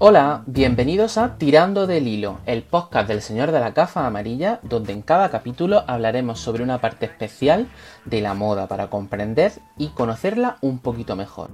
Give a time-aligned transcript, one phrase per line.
[0.00, 4.92] Hola, bienvenidos a Tirando del Hilo, el podcast del Señor de la Cafa Amarilla, donde
[4.92, 7.66] en cada capítulo hablaremos sobre una parte especial
[8.04, 11.50] de la moda para comprender y conocerla un poquito mejor.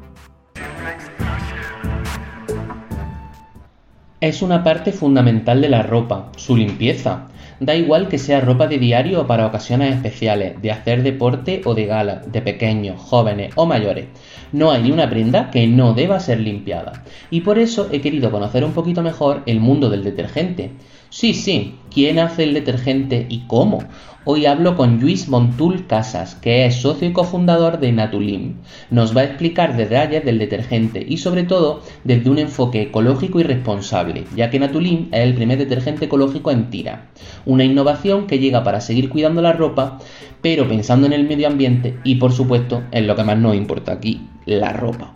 [4.21, 7.29] Es una parte fundamental de la ropa, su limpieza.
[7.61, 11.75] Da igual que sea ropa de diario o para ocasiones especiales, de hacer deporte o
[11.75, 14.09] de gala, de pequeños, jóvenes o mayores.
[14.55, 17.03] No hay ni una prenda que no deba ser limpiada.
[17.29, 20.71] Y por eso he querido conocer un poquito mejor el mundo del detergente.
[21.15, 23.85] Sí, sí, ¿quién hace el detergente y cómo?
[24.25, 28.57] Hoy hablo con Luis Montul Casas, que es socio y cofundador de Natulim.
[28.91, 33.45] Nos va a explicar detalles del detergente y sobre todo desde un enfoque ecológico y
[33.45, 37.11] responsable, ya que Natulim es el primer detergente ecológico en tira.
[37.47, 40.01] Una innovación que llega para seguir cuidando la ropa,
[40.43, 43.93] pero pensando en el medio ambiente y por supuesto en lo que más nos importa
[43.93, 45.15] aquí, la ropa.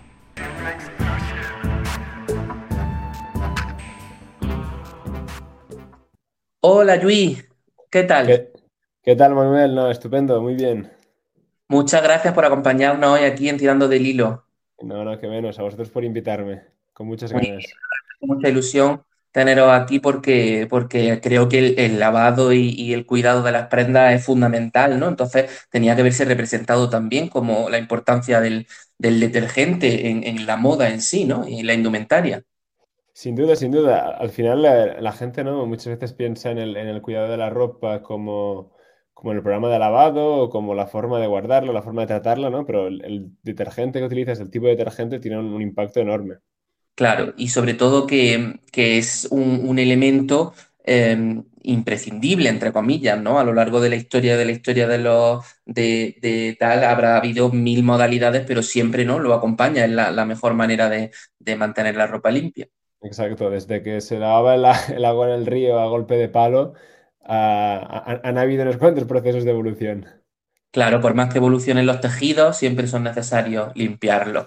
[6.61, 7.48] Hola Luis,
[7.89, 8.51] ¿qué tal?
[9.03, 9.77] ¿Qué tal, Manuel?
[9.77, 10.91] No, estupendo, muy bien.
[11.69, 14.45] Muchas gracias por acompañarnos hoy aquí en Tirando del Hilo.
[14.81, 15.56] No, no, que menos.
[15.61, 16.64] A vosotros por invitarme.
[16.92, 17.64] Con muchas ganas.
[18.20, 23.69] Mucha ilusión teneros aquí porque, porque creo que el, lavado y, el cuidado de las
[23.69, 25.06] prendas es fundamental, ¿no?
[25.06, 28.67] Entonces tenía que verse representado también como la importancia del,
[28.98, 31.47] detergente en, la moda en sí, ¿no?
[31.47, 32.42] Y la indumentaria.
[33.19, 34.16] Sin duda, sin duda.
[34.16, 35.66] Al final la, gente, ¿no?
[35.66, 38.70] Muchas veces piensa en el, en el cuidado de la ropa como
[39.19, 42.50] como el programa de lavado, o como la forma de guardarlo, la forma de tratarlo,
[42.50, 42.64] ¿no?
[42.64, 46.36] Pero el, detergente que utilizas, el tipo de detergente, tiene un, impacto enorme.
[46.94, 53.41] Claro, y sobre todo que, es un, elemento em, imprescindible, entre comillas, ¿no?
[53.41, 57.50] A lo largo de la historia de la historia de los de, tal, habrá habido
[57.50, 61.11] mil modalidades, pero siempre no lo acompaña, es la, mejor manera de,
[61.56, 62.69] mantener la ropa limpia.
[63.00, 64.54] Exacto, desde que se lavaba
[64.96, 66.74] el agua en el río a golpe de palo
[67.23, 70.06] han habido unos cuantos procesos de evolución.
[70.70, 74.46] Claro, por más que evolucionen los tejidos, siempre son necesarios limpiarlos.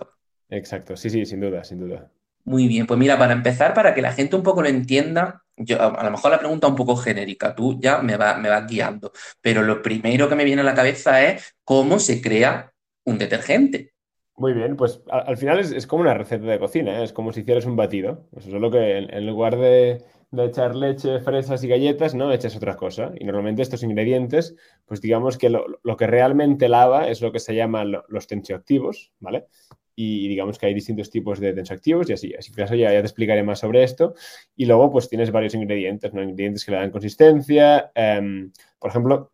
[0.49, 2.11] Exacto, sí, sí, sin duda, sin duda.
[2.43, 5.79] Muy bien, pues mira, para empezar, para que la gente un poco lo entienda, yo
[5.81, 9.11] a lo mejor la pregunta un poco genérica, tú ya me, me vas guiando,
[9.41, 12.73] pero lo primero que me viene a la cabeza es cómo se crea
[13.05, 13.93] un detergente.
[14.37, 17.03] Muy bien, pues al, final es, como una receta de cocina, ¿eh?
[17.03, 18.27] es como si hicieras un batido.
[18.35, 22.31] Eso es lo que en lugar de de echar leche, fresas y galletas, ¿no?
[22.31, 23.11] Echas otra cosa.
[23.19, 24.55] Y normalmente estos ingredientes,
[24.85, 29.47] pues digamos que lo, que realmente lava es lo que se llaman los tensioactivos, ¿vale?
[29.93, 32.33] Y digamos que hay distintos tipos de tensioactivos y así.
[32.33, 34.13] Así que ya, ya te explicaré más sobre esto.
[34.55, 36.23] Y luego, pues tienes varios ingredientes, ¿no?
[36.23, 37.91] Ingredientes que le dan consistencia.
[37.93, 39.33] Em, por ejemplo,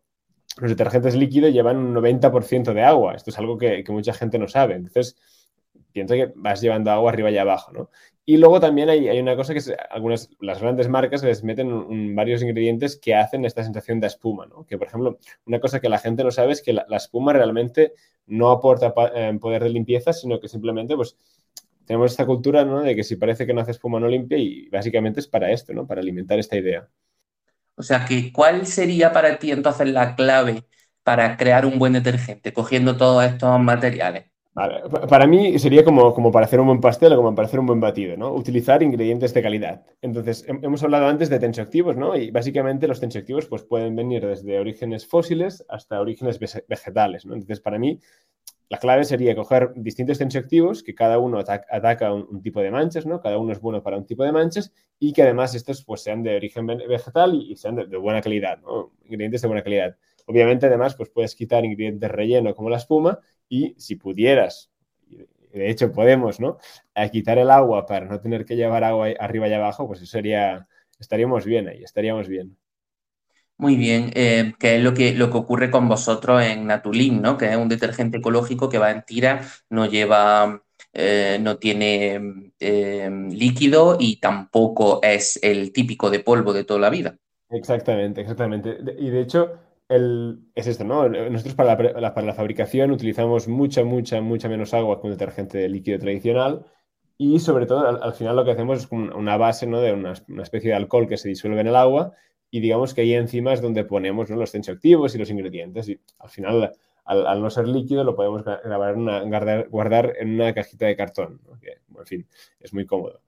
[0.60, 3.14] los detergentes líquidos llevan un 90% de agua.
[3.14, 4.74] Esto es algo que, mucha gente no sabe.
[4.74, 5.16] Entonces,
[5.92, 7.90] piensa que vas llevando agua arriba y abajo, ¿no?
[8.24, 9.60] Y luego también hay, una cosa que
[9.90, 14.66] algunas, las grandes marcas les meten varios ingredientes que hacen esta sensación de espuma, ¿no?
[14.66, 17.94] Que, por ejemplo, una cosa que la gente no sabe es que la, espuma realmente
[18.26, 21.16] no aporta eh, poder de limpieza, sino que simplemente, pues,
[21.86, 22.82] tenemos esta cultura, ¿no?
[22.82, 25.72] De que si parece que no hace espuma no limpia y básicamente es para esto,
[25.72, 25.86] ¿no?
[25.86, 26.86] Para alimentar esta idea.
[27.78, 30.64] O sea, que ¿cuál sería para ti entonces la clave
[31.04, 34.26] para crear un buen detergente, cogiendo todos estos materiales?
[35.08, 37.66] Para mí sería como, como para hacer un buen pastel o como para hacer un
[37.66, 38.32] buen batido, ¿no?
[38.32, 39.82] Utilizar ingredientes de calidad.
[40.02, 42.16] Entonces, hemos hablado antes de tensioactivos, ¿no?
[42.16, 47.34] Y básicamente los tensioactivos pues, pueden venir desde orígenes fósiles hasta orígenes vegetales, ¿no?
[47.34, 48.00] Entonces, para mí,
[48.68, 53.20] la clave sería coger distintos tensioactivos que cada uno ataca, un, tipo de manchas, ¿no?
[53.20, 56.22] Cada uno es bueno para un tipo de manchas y que además estos pues, sean
[56.22, 58.92] de origen vegetal y, sean de, buena calidad, ¿no?
[59.04, 59.96] Ingredientes de buena calidad.
[60.26, 63.18] Obviamente, además, pues puedes quitar ingredientes relleno como la espuma
[63.48, 64.70] y si pudieras,
[65.52, 66.58] de hecho podemos, ¿no?
[66.94, 70.10] A quitar el agua para no tener que llevar agua arriba y abajo, pues eso
[70.10, 70.68] sería,
[70.98, 72.56] estaríamos bien ahí, estaríamos bien.
[73.60, 77.36] Muy bien, eh, que es lo que, lo que ocurre con vosotros en Natulim, ¿no?
[77.36, 80.62] Que es un detergente ecológico que va en tira, no lleva,
[80.92, 86.90] eh, no tiene eh, líquido y tampoco es el típico de polvo de toda la
[86.90, 87.18] vida.
[87.50, 88.78] Exactamente, exactamente.
[88.96, 89.58] Y de hecho,
[89.88, 91.08] es esto, ¿no?
[91.08, 95.68] Nosotros para la, para la fabricación utilizamos mucha, mucha, mucha menos agua que un detergente
[95.68, 96.64] líquido tradicional
[97.16, 99.80] y sobre todo al, final lo que hacemos es una base, ¿no?
[99.80, 102.14] De una, especie de alcohol que se disuelve en el agua
[102.50, 106.30] y digamos que ahí encima es donde ponemos los tensioactivos y los ingredientes y al
[106.30, 106.72] final
[107.08, 112.06] al, no ser líquido lo podemos grabar guardar, en una cajita de cartón, que, en
[112.06, 112.26] fin,
[112.60, 113.22] es muy cómodo.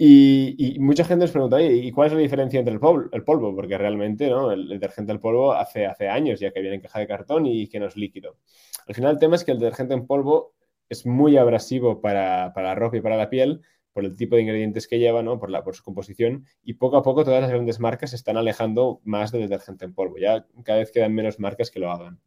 [0.00, 3.08] Y, mucha gente nos pregunta, ¿y cuál es la diferencia entre el polvo?
[3.12, 3.54] El polvo?
[3.56, 4.52] Porque realmente ¿no?
[4.52, 7.66] el, detergente al polvo hace, hace años ya que viene en caja de cartón y
[7.66, 8.36] que no es líquido.
[8.86, 10.54] Al final el tema es que el detergente en polvo
[10.88, 14.42] es muy abrasivo para, para la ropa y para la piel, por el tipo de
[14.42, 15.38] ingredientes que lleva, ¿no?
[15.38, 18.36] por, la, por su composición, y poco a poco todas las grandes marcas se están
[18.36, 20.18] alejando más del detergente en polvo.
[20.18, 22.20] Ya cada vez quedan menos marcas que lo hagan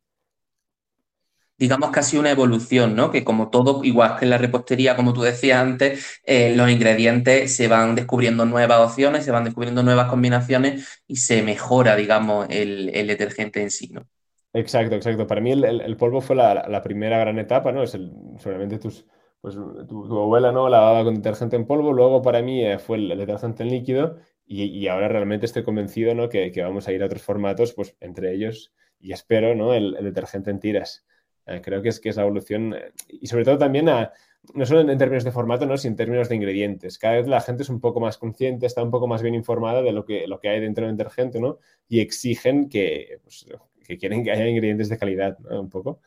[1.62, 3.12] digamos que ha sido una evolución, ¿no?
[3.12, 7.56] Que como todo, igual que en la repostería, como tú decías antes, eh, los ingredientes
[7.56, 12.88] se van descubriendo nuevas opciones, se van descubriendo nuevas combinaciones y se mejora, digamos, el,
[13.06, 14.08] detergente en sí, ¿no?
[14.54, 15.28] Exacto, exacto.
[15.28, 17.84] Para mí el, polvo fue la, primera gran etapa, ¿no?
[17.84, 19.06] Es el, seguramente tus,
[19.42, 23.10] pues, tu, abuela no lavaba con detergente en polvo, luego para mí eh, fue el,
[23.18, 26.28] detergente en líquido y, ahora realmente estoy convencido, ¿no?
[26.28, 29.74] Que, vamos a ir a otros formatos, pues entre ellos, y espero, ¿no?
[29.74, 31.06] el detergente en tiras.
[31.46, 32.76] Eh, creo que es, que es la evolución
[33.08, 35.78] y sobre todo también no solo en, términos de formato, ¿no?
[35.78, 36.98] sino en términos de ingredientes.
[36.98, 39.82] Cada vez la gente es un poco más consciente, está un poco más bien informada
[39.82, 41.60] de lo que, lo que hay dentro del detergente, ¿no?
[41.88, 43.46] Y exigen que, pues,
[43.86, 45.62] que quieren que haya ingredientes de calidad, ¿no?
[45.62, 46.02] Un poco.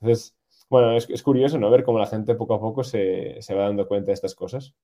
[0.00, 0.34] Entonces,
[0.74, 1.70] bueno, es, curioso, ¿no?
[1.70, 4.74] Ver cómo la gente poco a poco se, se va dando cuenta de estas cosas.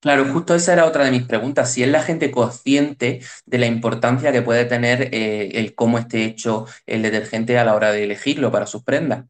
[0.00, 1.72] Claro, justo esa era otra de mis preguntas.
[1.72, 6.24] Si es la gente consciente de la importancia que puede tener eh, el cómo esté
[6.24, 9.26] hecho el detergente a la hora de elegirlo para sus prendas.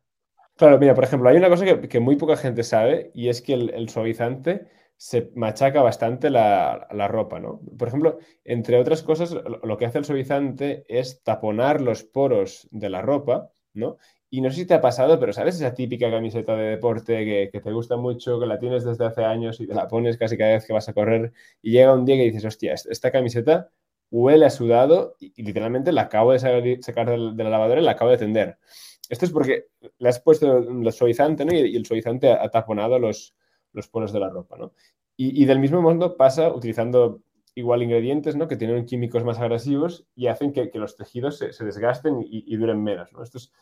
[0.56, 3.52] Claro, mira, por ejemplo, hay una cosa que, muy poca gente sabe y es que
[3.52, 4.66] el, suavizante
[4.96, 7.60] se machaca bastante la, ropa, ¿no?
[7.78, 12.88] Por ejemplo, entre otras cosas, lo que hace el suavizante es taponar los poros de
[12.88, 13.98] la ropa, ¿no?
[14.34, 17.60] Y no sé si te ha pasado, pero ¿sabes esa típica camiseta de deporte que,
[17.60, 20.52] te gusta mucho, que la tienes desde hace años y te la pones casi cada
[20.52, 23.70] vez que vas a correr y llega un día que dices, hostia, esta camiseta
[24.10, 28.10] huele a sudado y, literalmente la acabo de sacar de, la lavadora y la acabo
[28.10, 28.56] de tender.
[29.06, 29.66] Esto es porque
[29.98, 31.52] le has puesto el suavizante ¿no?
[31.52, 33.34] y, el suavizante ha, taponado los,
[33.74, 34.56] los poros de la ropa.
[34.56, 34.72] ¿no?
[35.14, 37.20] Y, del mismo modo pasa utilizando
[37.54, 38.48] igual ingredientes ¿no?
[38.48, 43.12] que tienen químicos más agresivos y hacen que, los tejidos se, desgasten y, duren menos.
[43.12, 43.22] ¿no?
[43.22, 43.52] Esto es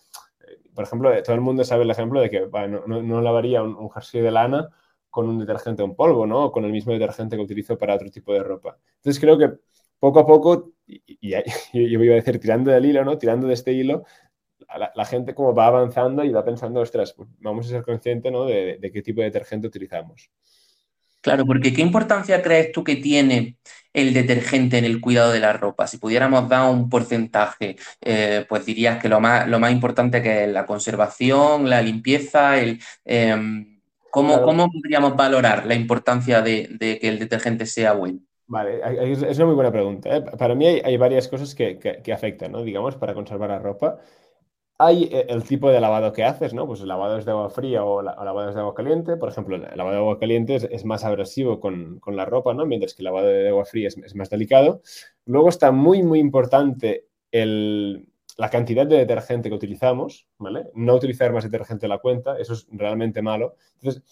[0.75, 4.31] por ejemplo, todo el mundo sabe el ejemplo de que no, lavaría un, jersey de
[4.31, 4.69] lana
[5.09, 6.47] con un detergente en polvo, ¿no?
[6.47, 8.79] O con el mismo detergente que utilizo para otro tipo de ropa.
[8.97, 9.51] Entonces creo que
[9.99, 11.31] poco a poco, y,
[11.73, 13.19] yo iba a decir tirando del hilo, ¿no?
[13.19, 14.05] Tirando de este hilo,
[14.95, 18.45] la, gente como va avanzando y va pensando, ostras, pues vamos a ser conscientes, ¿no?
[18.45, 20.31] de qué tipo de detergente utilizamos.
[21.21, 23.57] Claro, porque ¿qué importancia crees tú que tiene
[23.93, 25.87] el detergente en el cuidado de la ropa?
[25.87, 30.45] Si pudiéramos dar un porcentaje, eh, pues dirías que lo más, lo más importante que
[30.45, 33.81] es la conservación, la limpieza, el, em,
[34.11, 38.21] ¿cómo, podríamos valorar la importancia de, que el detergente sea bueno?
[38.47, 38.81] Vale,
[39.13, 40.17] es una muy buena pregunta.
[40.17, 40.23] ¿eh?
[40.23, 42.65] Para mí hay, varias cosas que, que, afectan, ¿no?
[42.65, 44.01] Digamos, para conservar la ropa
[44.83, 46.67] hay eh, el tipo de lavado que haces, ¿no?
[46.67, 49.19] Pues lavados de agua fría o, lavados de agua caliente.
[49.19, 52.65] Por ejemplo, el lavado de agua caliente es, más agresivo con, la ropa, ¿no?
[52.65, 54.81] Mientras que el lavado de agua fría es, más delicado.
[55.27, 60.71] Luego está muy, muy importante la cantidad de detergente que utilizamos, ¿vale?
[60.75, 63.57] No utilizar más detergente a la cuenta, eso es realmente malo.
[63.75, 64.03] Entonces,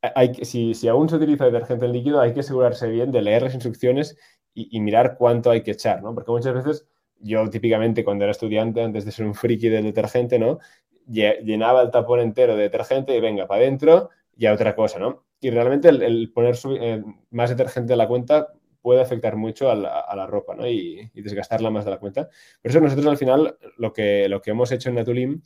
[0.00, 3.42] hay, si, si aún se utiliza detergente en líquido, hay que asegurarse bien de leer
[3.42, 4.16] las instrucciones
[4.54, 6.14] y, y mirar cuánto hay que echar, ¿no?
[6.14, 6.86] Porque muchas veces
[7.20, 10.58] yo típicamente cuando era estudiante, antes de ser un friki del detergente, ¿no?
[11.06, 15.24] Llenaba el tapón entero de detergente y venga, para adentro y a otra cosa, ¿no?
[15.40, 18.48] Y realmente el, poner eh, más detergente a la cuenta
[18.82, 20.66] puede afectar mucho a la, ropa, ¿no?
[20.66, 22.28] Y, desgastarla más de la cuenta.
[22.62, 25.42] Por eso nosotros al final lo que, lo que hemos hecho en Natulim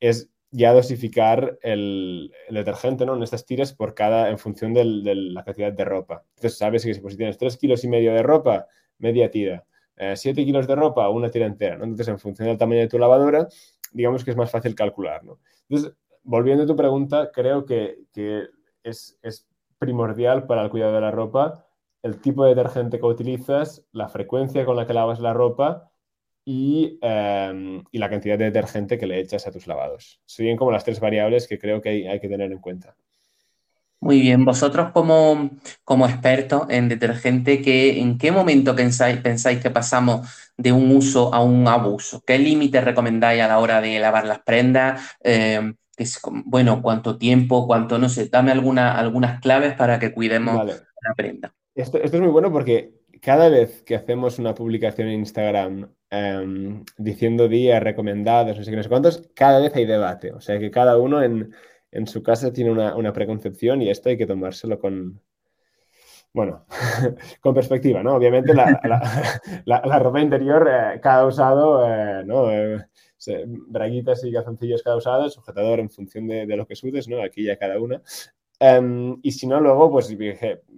[0.00, 3.16] es ya dosificar el, detergente, ¿no?
[3.16, 6.24] En estas tiras por cada, en función de la cantidad de ropa.
[6.36, 8.66] Entonces sabes que si tienes 3 kilos y medio de ropa,
[8.98, 9.64] media tira.
[9.96, 11.84] 7 eh, kilos de ropa o una tira entera, ¿no?
[11.84, 13.48] Entonces, en función del tamaño de tu lavadora,
[13.92, 15.38] digamos que es más fácil calcular, ¿no?
[15.68, 17.98] Entonces, volviendo a tu pregunta, creo que,
[18.82, 19.18] es,
[19.78, 21.66] primordial para el cuidado de la ropa
[22.02, 25.90] el tipo de detergente que utilizas, la frecuencia con la que lavas la ropa
[26.44, 30.20] y, em, la cantidad de detergente que le echas a tus lavados.
[30.24, 32.96] Son como las tres variables que creo que hay que tener en cuenta.
[34.06, 35.50] Muy bien, vosotros como,
[35.82, 41.34] como expertos en detergente, ¿qué, ¿en qué momento pensáis, pensáis que pasamos de un uso
[41.34, 42.22] a un abuso?
[42.24, 45.02] ¿Qué límites recomendáis a la hora de lavar las prendas?
[45.24, 45.74] Eh,
[46.44, 47.66] bueno, ¿cuánto tiempo?
[47.66, 47.98] ¿Cuánto?
[47.98, 51.52] No sé, dame alguna, algunas claves para que cuidemos la prenda.
[51.74, 57.48] Esto, es muy bueno porque cada vez que hacemos una publicación en Instagram em, diciendo
[57.48, 60.30] días recomendados, no sé qué, no sé cuántos, cada vez hay debate.
[60.30, 61.52] O sea que cada uno en
[61.90, 65.20] en su casa tiene una, preconcepción y esto hay que tomárselo con,
[66.32, 66.66] bueno,
[67.40, 68.14] con perspectiva, ¿no?
[68.14, 72.50] Obviamente la, ropa interior, eh, cada usado, eh, ¿no?
[72.50, 72.84] Eh,
[73.68, 77.22] braguitas y calzoncillos cada usado, sujetador en función de, lo que sudes, ¿no?
[77.22, 78.02] Aquí ya cada una.
[78.58, 80.14] Em, y si no, luego, pues,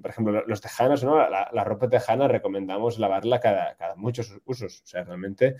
[0.01, 1.17] por ejemplo, los tejanos, ¿no?
[1.29, 4.83] La, ropa tejana recomendamos lavarla cada, cada muchos usos.
[4.83, 5.57] O sea, realmente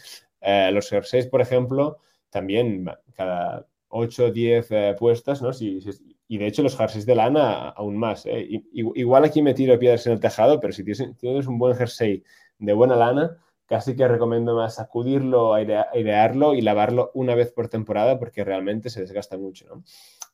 [0.73, 1.99] los jerseys, por ejemplo,
[2.31, 4.69] también cada 8 o 10
[4.99, 5.51] puestas, ¿no?
[6.29, 8.27] y de hecho los jerseys de lana aún más.
[8.73, 12.23] igual aquí me tiro piedras en el tejado, pero si tienes un buen jersey
[12.59, 18.19] de buena lana, casi que recomiendo más sacudirlo, airearlo y lavarlo una vez por temporada
[18.19, 19.85] porque realmente se desgasta mucho, ¿no?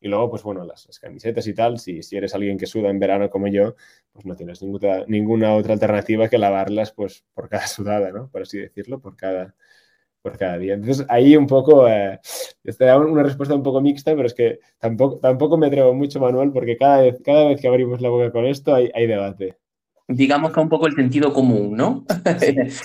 [0.00, 2.98] Y luego, pues bueno, las, camisetas y tal, si, si, eres alguien que suda en
[2.98, 3.74] verano como yo,
[4.12, 8.28] pues no tienes ninguna, ninguna otra alternativa que lavarlas pues por cada sudada, ¿no?
[8.28, 9.54] Por así decirlo, por cada,
[10.24, 10.72] por cada día.
[10.72, 12.18] Entonces, ahí un poco, eh,
[12.64, 16.18] te da una respuesta un poco mixta, pero es que tampoco, tampoco me atrevo mucho,
[16.18, 19.58] Manuel, porque cada vez, cada vez que abrimos la boca con esto hay, hay debate
[20.06, 22.04] digamos que un poco el sentido común, ¿no?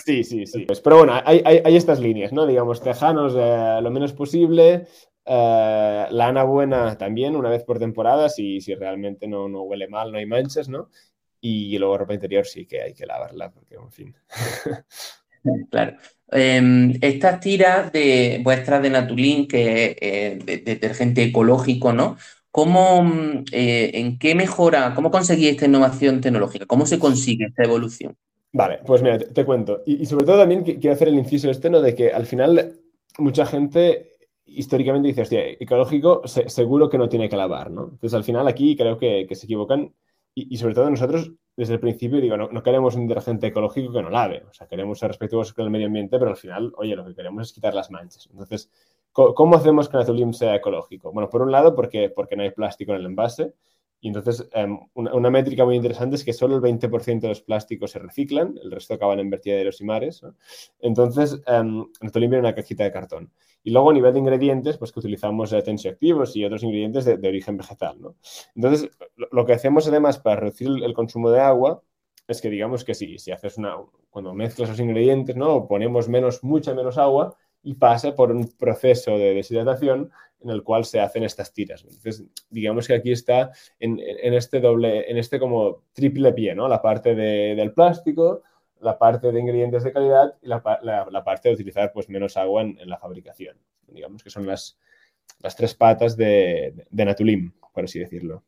[0.06, 0.66] sí, sí, sí.
[0.66, 2.48] Pues, pero bueno, hay, hay, estas líneas, ¿no?
[2.48, 4.88] Digamos, tejanos eh, lo menos posible,
[5.26, 10.14] eh, lana buena también, una vez por temporada, si, si realmente no, no huele mal,
[10.14, 10.90] no hay manchas, ¿no?
[11.42, 14.16] Y luego ropa interior sí que hay que lavarla, porque, en fin.
[15.70, 15.98] claro.
[16.32, 22.18] Em, estas tiras de vuestras de Natulín, que es eh, de, detergente ecológico, ¿no?
[22.52, 26.66] ¿Cómo, mm, eh, ¿En qué mejora, cómo conseguí esta innovación tecnológica?
[26.66, 28.16] ¿Cómo se consigue esta evolución?
[28.52, 29.84] Vale, pues mira, te, cuento.
[29.86, 31.82] Y, sobre todo también quiero hacer el inciso este, ¿no?
[31.82, 32.74] De que al final
[33.20, 34.10] mucha gente
[34.46, 37.84] históricamente dice, hostia, ecológico seguro que no tiene que lavar, ¿no?
[37.92, 39.94] Entonces al final aquí creo que, se equivocan
[40.34, 44.10] y, sobre todo nosotros desde el principio digo, no, queremos un detergente ecológico que no
[44.10, 47.06] lave, o sea, queremos ser respetuosos con el medio ambiente, pero al final, oye, lo
[47.06, 48.30] que queremos es quitar las manchas.
[48.32, 48.72] Entonces,
[49.12, 51.12] ¿Cómo hacemos que Natulim sea ecológico?
[51.12, 53.54] Bueno, por un lado, porque, porque no hay plástico en el envase.
[54.02, 57.92] Y entonces, em, una, métrica muy interesante es que solo el 20% de los plásticos
[57.92, 60.22] se reciclan, el resto acaban en vertederos y mares.
[60.80, 63.32] Entonces, um, Natulim viene una cajita de cartón.
[63.62, 67.28] Y luego, a nivel de ingredientes, pues que utilizamos eh, tensioactivos y otros ingredientes de,
[67.28, 68.00] origen vegetal.
[68.00, 68.16] ¿no?
[68.56, 71.84] Entonces, lo, que hacemos además para reducir el, consumo de agua
[72.28, 73.76] es que digamos que si, si haces una,
[74.10, 75.68] cuando mezclas los ingredientes, ¿no?
[75.68, 77.36] ponemos menos, mucha menos agua,
[77.70, 80.10] y pasa por un proceso de deshidratación
[80.42, 81.84] en el cual se hacen estas tiras.
[81.84, 84.00] Entonces, digamos que aquí está en,
[84.34, 86.68] este doble, en este como triple pie, ¿no?
[86.68, 88.42] La parte del plástico,
[88.80, 90.64] la parte de ingredientes de calidad y la,
[91.24, 93.56] parte de utilizar pues menos agua en, la fabricación.
[93.86, 94.80] Digamos que son las,
[95.44, 98.42] las tres patas de, de Natulim, por así decirlo.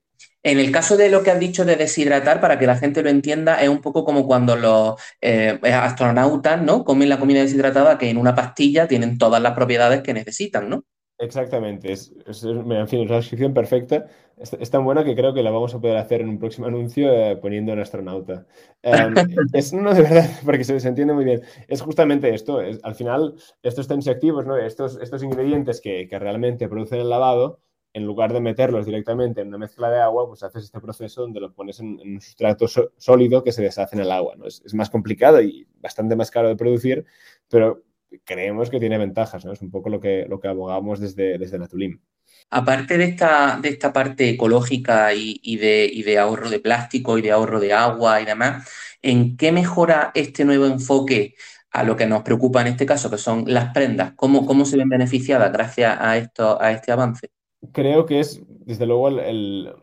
[0.43, 3.09] En el caso de lo que has dicho de deshidratar, para que la gente lo
[3.09, 6.83] entienda, es un poco como cuando los eh, astronautas ¿no?
[6.83, 10.83] comen la comida deshidratada, que en una pastilla tienen todas las propiedades que necesitan, ¿no?
[11.21, 14.07] Exactamente, es, en fin, es una descripción perfecta.
[14.37, 17.13] Es, tan buena que creo que la vamos a poder hacer en un próximo anuncio
[17.13, 18.47] eh, poniendo un astronauta.
[18.81, 19.13] Em,
[19.53, 21.43] es no de verdad, porque se, entiende muy bien.
[21.67, 22.59] Es justamente esto.
[22.81, 24.57] al final, estos tensioactivos, ¿no?
[24.57, 27.59] estos, estos ingredientes que, que realmente producen el lavado,
[27.93, 31.41] en lugar de meterlos directamente en una mezcla de agua, pues haces este proceso donde
[31.41, 32.67] los pones en, un sustrato
[32.97, 34.35] sólido que se deshace en el agua.
[34.45, 37.05] Es, más complicado y bastante más caro de producir,
[37.49, 37.83] pero
[38.23, 39.43] creemos que tiene ventajas.
[39.45, 39.51] ¿no?
[39.51, 41.99] Es un poco lo que, lo que abogamos desde, desde Natulim.
[42.49, 47.31] Aparte de esta, de esta parte ecológica y, de, de ahorro de plástico y de
[47.31, 48.69] ahorro de agua y demás,
[49.01, 51.35] ¿en qué mejora este nuevo enfoque
[51.71, 54.13] a lo que nos preocupa en este caso, que son las prendas?
[54.15, 57.31] ¿Cómo, cómo se ven beneficiadas gracias a, esto, a este avance?
[57.71, 59.75] Creo que es, desde luego, los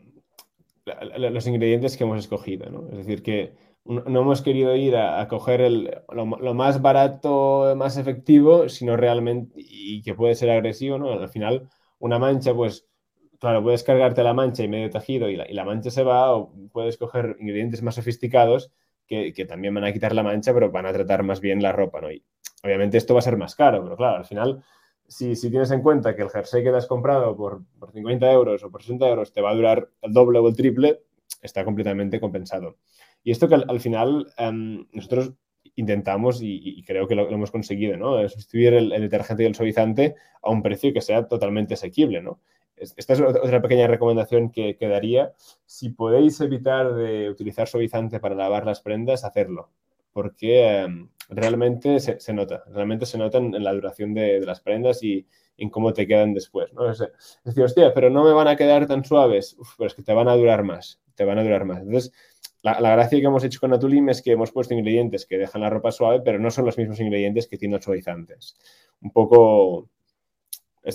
[1.46, 2.88] ingredientes que hemos escogido.
[2.90, 3.54] Es decir, que
[3.84, 5.70] no hemos querido ir a, coger
[6.12, 11.12] lo, más barato, más efectivo, sino realmente, y que puede ser agresivo, ¿no?
[11.12, 11.68] Al final,
[11.98, 12.86] una mancha, pues,
[13.40, 16.98] claro, puedes cargarte la mancha y medio tejido y la, mancha se va, o puedes
[16.98, 18.70] coger ingredientes más sofisticados
[19.06, 21.72] que, que, también van a quitar la mancha, pero van a tratar más bien la
[21.72, 22.10] ropa, ¿no?
[22.10, 22.22] Y
[22.62, 24.62] obviamente esto va a ser más caro, pero claro, al final
[25.08, 27.62] si, tienes en cuenta que el jersey que te has comprado por,
[27.92, 31.00] 50 euros o por 60 euros te va a durar el doble o el triple,
[31.42, 32.76] está completamente compensado.
[33.24, 35.32] Y esto que al, final em, nosotros
[35.76, 38.28] intentamos y, creo que lo, hemos conseguido, ¿no?
[38.28, 42.40] Sustituir el, detergente y el suavizante a un precio que sea totalmente asequible, ¿no?
[42.76, 45.32] Esta es otra pequeña recomendación que, que daría.
[45.66, 49.70] Si podéis evitar de utilizar suavizante para lavar las prendas, hacerlo.
[50.12, 55.26] Porque em, realmente se, nota, realmente se nota en, la duración de, las prendas y
[55.56, 56.90] en cómo te quedan después, ¿no?
[56.90, 57.02] Es,
[57.44, 60.28] decir, hostia, pero no me van a quedar tan suaves, pero es que te van
[60.28, 61.82] a durar más, te van a durar más.
[61.82, 62.12] Entonces,
[62.62, 65.70] la, gracia que hemos hecho con Natulim es que hemos puesto ingredientes que dejan la
[65.70, 68.56] ropa suave, pero no son los mismos ingredientes que tienen los suavizantes.
[69.00, 69.90] Un poco...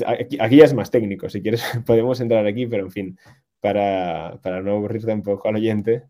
[0.05, 3.19] aquí, aquí, ya es más técnico, si quieres podemos entrar aquí, pero en fin,
[3.59, 6.03] para, para no aburrirte un poco al oyente,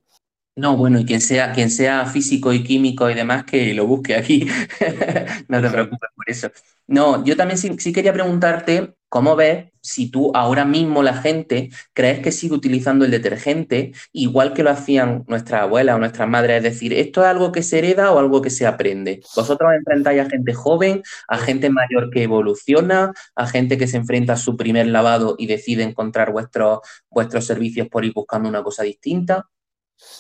[0.55, 4.15] no, bueno, y quien sea, quien sea físico y químico y demás, que lo busque
[4.15, 4.47] aquí.
[5.47, 6.51] no te preocupes por eso.
[6.87, 12.21] No, yo también sí, quería preguntarte ¿Cómo ves si tú ahora mismo la gente crees
[12.21, 16.57] que sigue utilizando el detergente igual que lo hacían nuestras abuelas o nuestras madres?
[16.57, 19.21] Es decir, ¿esto es algo que se hereda o algo que se aprende?
[19.35, 24.33] Vosotros enfrentáis a gente joven, a gente mayor que evoluciona, a gente que se enfrenta
[24.33, 26.79] a su primer lavado y decide encontrar vuestros,
[27.11, 29.47] vuestros servicios por ir buscando una cosa distinta.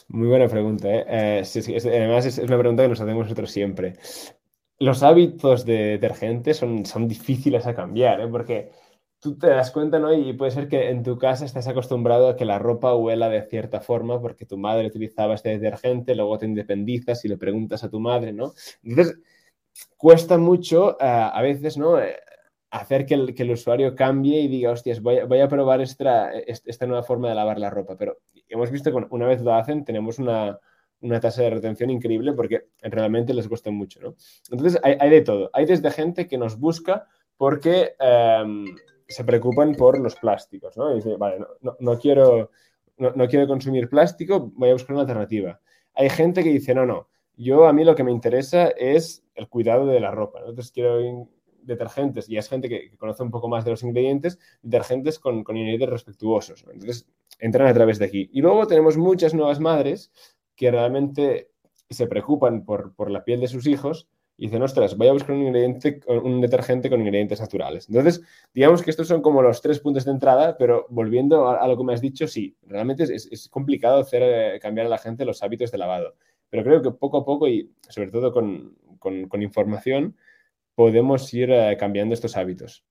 [0.09, 0.87] Muy buena pregunta.
[0.89, 1.05] ¿eh?
[1.07, 1.43] eh
[1.85, 3.93] además, es, una pregunta que nos hacemos nosotros siempre.
[4.79, 8.27] Los hábitos de detergente son, son difíciles a cambiar, ¿eh?
[8.27, 8.71] porque
[9.19, 10.13] tú te das cuenta, ¿no?
[10.13, 13.43] Y puede ser que en tu casa estés acostumbrado a que la ropa huela de
[13.43, 17.89] cierta forma porque tu madre utilizaba este detergente, luego te independizas y le preguntas a
[17.89, 18.53] tu madre, ¿no?
[18.83, 19.17] Entonces,
[19.95, 21.97] cuesta mucho eh, a veces, ¿no?
[22.73, 26.31] Hacer que el, que el, usuario cambie y diga, hostias, voy, voy a probar esta,
[26.33, 27.95] esta nueva forma de lavar la ropa.
[27.95, 28.17] Pero
[28.49, 30.59] hemos visto que una vez lo hacen, tenemos una,
[31.01, 34.15] una tasa de retención increíble porque realmente les cuesta mucho, ¿no?
[34.49, 35.49] Entonces, hay, hay de todo.
[35.53, 37.95] Hay desde gente que nos busca porque...
[37.99, 38.65] Eh,
[39.13, 40.89] se preocupan por los plásticos, ¿no?
[41.17, 41.45] Vale,
[41.79, 42.51] no, quiero,
[42.97, 45.59] no, quiero consumir plástico, voy a buscar una alternativa.
[45.93, 49.47] Hay gente que dice, no, no, yo a mí lo que me interesa es el
[49.47, 50.39] cuidado de la ropa.
[50.39, 51.27] Entonces quiero
[51.65, 55.57] detergentes, y es gente que, conoce un poco más de los ingredientes, detergentes con, con
[55.57, 56.65] ingredientes respetuosos.
[56.71, 57.07] Entonces
[57.39, 58.29] entran a través de aquí.
[58.33, 60.11] Y luego tenemos muchas nuevas madres
[60.55, 61.49] que realmente
[61.89, 65.35] se preocupan por, por la piel de sus hijos y dicen, ostras, voy a buscar
[65.35, 67.87] un, ingrediente, un detergente con ingredientes naturales.
[67.87, 68.21] Entonces,
[68.53, 71.83] digamos que estos son como los tres puntos de entrada, pero volviendo a, lo que
[71.83, 75.71] me has dicho, sí, realmente es, complicado hacer eh, cambiar a la gente los hábitos
[75.71, 76.15] de lavado.
[76.49, 78.75] Pero creo que poco a poco y sobre todo con,
[79.41, 80.15] información
[80.75, 82.85] podemos ir eh, cambiando estos hábitos.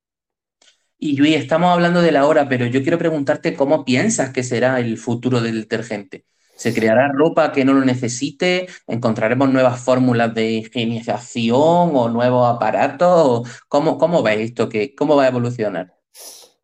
[0.98, 4.78] Y Luis, estamos hablando de la hora, pero yo quiero preguntarte cómo piensas que será
[4.78, 6.26] el futuro del detergente.
[6.54, 8.68] ¿Se creará ropa que no lo necesite?
[8.86, 13.62] ¿Encontraremos nuevas fórmulas de higienización o nuevos aparatos?
[13.66, 14.68] ¿Cómo, cómo veis esto?
[14.96, 15.92] ¿Cómo va a evolucionar?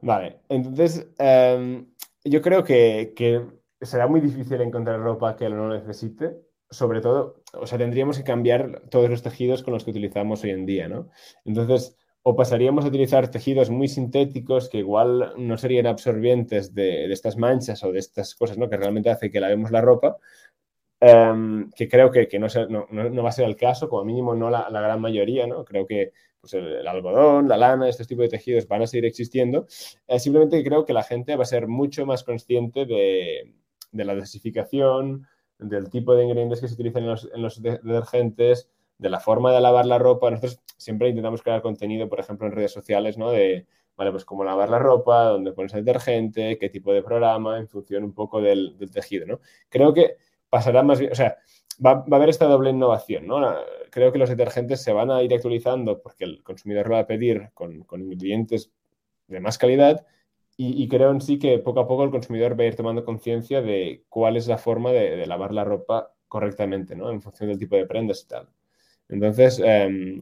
[0.00, 1.86] Vale, entonces em,
[2.22, 3.44] yo creo que, que,
[3.80, 6.36] será muy difícil encontrar ropa que no necesite.
[6.70, 10.50] Sobre todo, o sea, tendríamos que cambiar todos los tejidos con los que utilizamos hoy
[10.50, 11.08] en día, ¿no?
[11.44, 17.38] Entonces, o pasaríamos a utilizar tejidos muy sintéticos que igual no serían absorbientes de, estas
[17.38, 18.68] manchas o de estas cosas ¿no?
[18.68, 20.18] que realmente hace que lavemos la ropa,
[21.00, 22.48] em, que creo que, no,
[22.90, 25.64] no, va a ser el caso, como mínimo no la, gran mayoría, ¿no?
[25.64, 29.66] creo que pues el, algodón, la lana, estos tipos de tejidos van a seguir existiendo,
[30.06, 33.54] eh, simplemente creo que la gente va a ser mucho más consciente de,
[33.92, 35.26] la desificación,
[35.58, 39.52] del tipo de ingredientes que se utilizan en los, en los detergentes, de la forma
[39.52, 40.30] de lavar la ropa.
[40.30, 43.30] Nosotros siempre intentamos crear contenido, por ejemplo, en redes sociales, ¿no?
[43.30, 43.66] De,
[43.96, 47.68] vale, pues cómo lavar la ropa, dónde pones el detergente, qué tipo de programa, en
[47.68, 49.40] función un poco del, tejido, ¿no?
[49.68, 50.16] Creo que
[50.48, 51.36] pasará más bien, o sea,
[51.84, 53.40] va, a haber esta doble innovación, ¿no?
[53.90, 57.06] Creo que los detergentes se van a ir actualizando porque el consumidor lo va a
[57.06, 58.70] pedir con, ingredientes
[59.26, 60.06] de más calidad
[60.60, 63.62] y, creo en sí que poco a poco el consumidor va a ir tomando conciencia
[63.62, 67.10] de cuál es la forma de, de, lavar la ropa correctamente, ¿no?
[67.10, 68.48] En función del tipo de prendas y tal.
[69.08, 70.20] Entonces, em,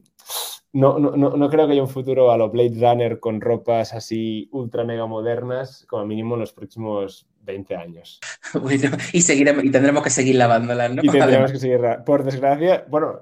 [0.73, 4.47] no, no, no, creo que haya un futuro a lo Blade Runner con ropas así
[4.51, 8.19] ultra mega modernas, como mínimo en los próximos 20 años.
[9.13, 11.01] y, seguiremos, y tendremos que seguir lavándolas, ¿no?
[11.03, 13.21] Y tendremos que seguir, por desgracia, bueno,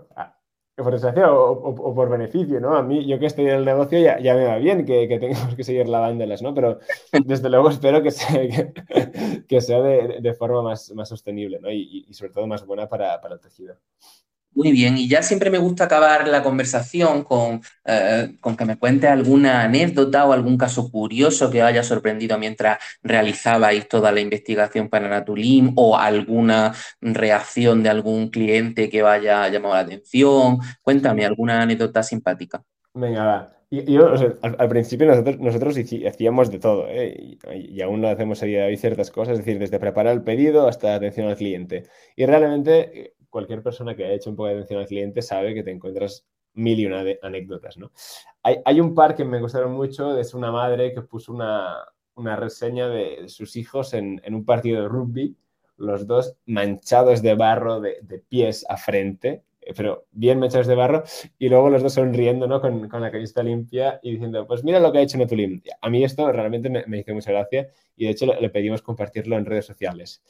[0.75, 2.75] por desgracia o, por beneficio, ¿no?
[2.75, 5.19] A mí, yo que estoy en el negocio, ya, ya me va bien que, que,
[5.19, 6.53] tengamos que seguir lavándolas, ¿no?
[6.53, 6.79] Pero
[7.25, 8.41] desde luego espero que sea,
[9.47, 11.71] que, sea de, de, forma más, más sostenible, ¿no?
[11.71, 13.77] Y, y, sobre todo más buena para, para el tejido.
[14.55, 18.77] Muy bien, y ya siempre me gusta acabar la conversación con, eh, con, que me
[18.77, 24.21] cuente alguna anécdota o algún caso curioso que os haya sorprendido mientras realizabais toda la
[24.21, 30.59] investigación para Natulim o alguna reacción de algún cliente que vaya llamado la atención.
[30.81, 32.63] Cuéntame alguna anécdota simpática.
[32.93, 33.55] Venga, va.
[33.71, 37.37] Yo, al, principio nosotros, nosotros hacíamos de todo, ¿eh?
[37.55, 40.21] y, aún lo hacemos a día de hoy ciertas cosas, es decir, desde preparar el
[40.21, 41.83] pedido hasta atención al cliente.
[42.15, 45.61] Y realmente cualquier persona que haya hecho un poco de atención al cliente sabe que
[45.61, 47.91] te encuentras mil y una de anécdotas, ¿no?
[48.41, 51.83] Hay, un par que me gustaron mucho, es una madre que puso una,
[52.15, 55.35] reseña de sus hijos en, un partido de rugby,
[55.75, 61.03] los dos manchados de barro de, pies a frente, eh, pero bien manchados de barro,
[61.37, 62.61] y luego los dos sonriendo, ¿no?
[62.61, 65.61] Con, la camiseta limpia y diciendo, pues mira lo que ha hecho Netulim.
[65.81, 67.67] A mí esto realmente me, hizo mucha gracia
[67.97, 70.23] y de hecho le, le pedimos compartirlo en redes sociales.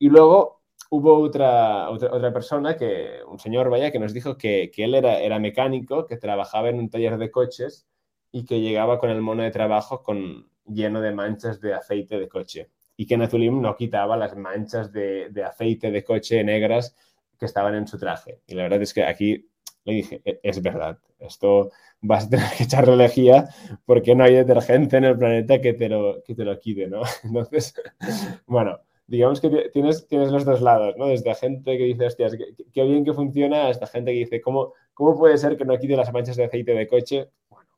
[0.00, 0.58] Y luego
[0.90, 5.38] hubo otra, otra, persona, que, un señor, vaya, que nos dijo que, él era, era
[5.38, 7.86] mecánico, que trabajaba en un taller de coches
[8.32, 12.28] y que llegaba con el mono de trabajo con, lleno de manchas de aceite de
[12.28, 12.70] coche.
[12.96, 16.96] Y que Natulim no quitaba las manchas de, aceite de coche negras
[17.38, 18.40] que estaban en su traje.
[18.46, 19.48] Y la verdad es que aquí
[19.84, 21.70] Le dije, "E- es verdad, esto
[22.02, 23.48] vas a tener que echarle lejía
[23.86, 27.02] porque no hay detergente en el planeta que te lo, que te lo quite, ¿no?
[27.24, 27.74] Entonces,
[28.46, 31.06] bueno, digamos que ti- tienes, tienes los dos lados, ¿no?
[31.08, 32.36] Desde gente que dice, hostias,
[32.72, 35.96] qué, bien que funciona, hasta gente que dice, ¿cómo, ¿cómo puede ser que no quite
[35.96, 37.30] las manchas de aceite de coche?
[37.48, 37.68] Bueno,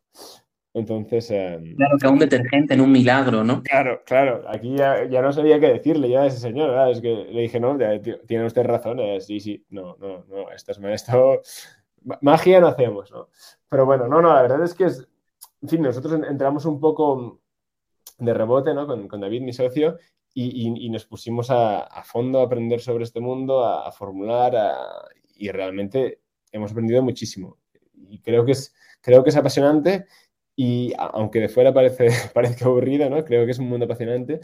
[0.75, 1.31] entonces...
[1.31, 3.63] em, Claro, que un detergente, en un milagro, ¿no?
[3.63, 6.91] Claro, claro, aquí ya, ya no sabía qué decirle ya a ese señor, ¿verdad?
[6.91, 10.25] Es que le dije, no, ya, tío, tiene usted razón, eh, sí, sí, no, no,
[10.29, 11.41] no, esto es esto,
[12.05, 13.29] ma- magia no hacemos, ¿no?
[13.69, 15.07] Pero bueno, no, no, la verdad es que es,
[15.63, 17.41] en fin, nosotros en- entramos un poco
[18.19, 18.87] de rebote, ¿no?
[18.87, 19.97] Con, con David, mi socio,
[20.35, 24.55] y, nos pusimos a, fondo a aprender sobre este mundo, a, a formular,
[25.37, 26.21] y realmente
[26.53, 27.59] hemos aprendido muchísimo.
[27.95, 30.07] Y creo que es, creo que es apasionante
[30.57, 33.25] y aunque de fuera parece, parezca aburrido, ¿no?
[33.25, 34.41] Creo que es un mundo apasionante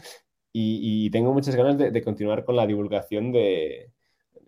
[0.51, 3.91] y, tengo muchas ganas de, continuar con la divulgación de,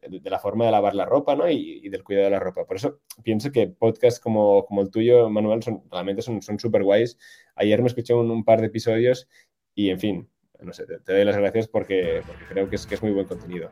[0.01, 1.47] de- la forma de lavar la ropa, ¿no?
[1.49, 2.65] Y, del cuidado de la ropa.
[2.65, 7.17] Por eso pienso que podcasts como, como el tuyo, Manuel, son, realmente son súper guays.
[7.55, 9.27] Ayer me escuché un par de episodios
[9.75, 10.29] y, en fin,
[10.61, 13.69] no sé, te, doy las gracias porque, creo que es, muy buen contenido.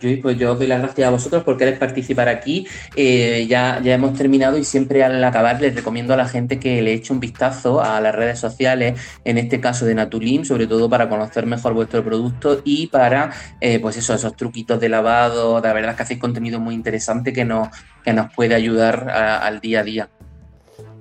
[0.00, 2.66] Luis, pues yo os doy las gracias a vosotros por querer participar aquí.
[2.94, 6.80] Eh, ya, ya hemos terminado y siempre al acabar les recomiendo a la gente que
[6.80, 10.88] le eche un vistazo a las redes sociales, en este caso de Natulim, sobre todo
[10.88, 15.60] para conocer mejor vuestro producto y para, eh, pues eso, esos truquitos de lavado.
[15.60, 17.68] La verdad es que hacéis contenido muy interesante que nos,
[18.04, 20.08] que nos puede ayudar al día a día.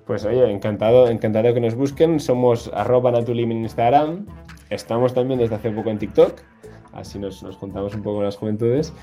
[0.08, 2.22] Pues oye, encantado, encantado que nos busquen.
[2.22, 4.26] Somos arroba natulim en Instagram.
[4.70, 6.40] Estamos también desde hace poco en TikTok.
[6.94, 8.94] Así nos, nos juntamos un poco con las juventudes.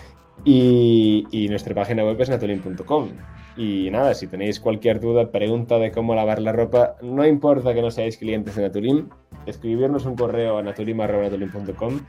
[0.45, 3.11] Y, y nuestra página web es natulim.com.
[3.57, 7.83] Y nada, si tenéis cualquier duda, pregunta de cómo lavar la ropa, no importa que
[7.83, 9.09] no seáis clientes de Natulim,
[9.47, 12.01] escribirnos un correo a natulim.natulim.com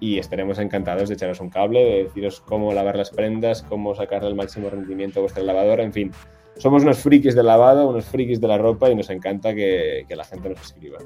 [0.00, 4.28] y estaremos encantados de echaros un cable, de deciros cómo lavar las prendas, cómo sacarle
[4.28, 6.12] el máximo rendimiento a vuestra lavadora, en fin.
[6.58, 10.16] Somos unos frikis del lavado, unos frikis de la ropa y nos encanta que, que
[10.16, 10.98] la gente nos escriba.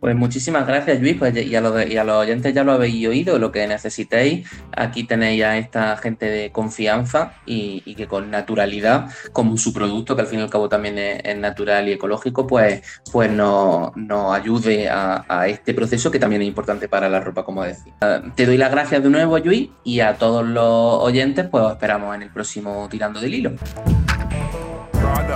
[0.00, 1.16] Pues muchísimas gracias, Luis.
[1.18, 4.48] Pues, y, a los, y a los oyentes ya lo habéis oído, lo que necesitéis.
[4.76, 10.14] Aquí tenéis a esta gente de confianza y, y que con naturalidad, como su producto,
[10.14, 13.96] que al fin y al cabo también es, es natural y ecológico, pues, pues nos,
[13.96, 17.92] nos ayude a, a este proceso que también es importante para la ropa, como decía.
[18.00, 21.72] Eh, Te doy las gracias de nuevo, Luis, y a todos los oyentes, pues os
[21.72, 23.50] esperamos en el próximo Tirando del Hilo.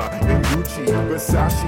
[0.09, 1.63] Prada and Gucci, Versace,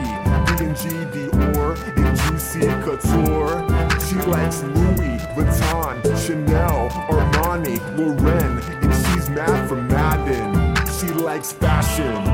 [0.58, 3.62] B&G, Dior, and Juicy Couture.
[4.00, 10.74] She likes Louis Vuitton, Chanel, Armani, Lauren, and she's mad for Madden.
[10.98, 12.33] She likes fashion.